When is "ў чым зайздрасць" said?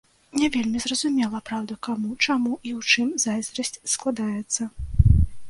2.79-3.81